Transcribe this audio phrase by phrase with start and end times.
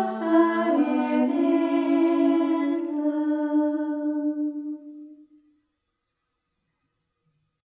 [0.00, 0.39] Christmas.